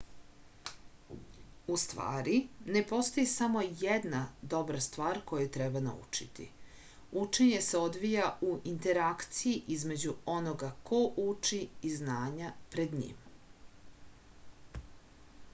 u 1.73 1.75
stvari 1.81 2.37
ne 2.77 2.81
postoji 2.91 3.25
samo 3.33 3.61
jedna 3.81 4.21
dobra 4.55 4.79
stvar 4.85 5.19
koju 5.33 5.45
treba 5.59 5.83
naučiti 5.89 6.47
učenje 7.25 7.61
se 7.67 7.83
odvija 7.89 8.33
u 8.49 8.51
interakciji 8.75 9.61
između 9.79 10.17
onoga 10.41 10.71
ko 10.91 11.05
uči 11.29 11.61
i 11.93 11.97
znanja 12.01 12.53
pred 12.77 13.01
njim 13.05 14.85